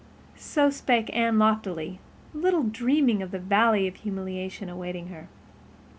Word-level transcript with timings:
So 0.35 0.71
spake 0.71 1.11
Anne 1.15 1.37
loftily, 1.37 1.99
little 2.33 2.63
dreaming 2.63 3.21
of 3.21 3.29
the 3.29 3.37
valley 3.37 3.87
of 3.87 3.97
humiliation 3.97 4.67
awaiting 4.67 5.09
her. 5.09 5.27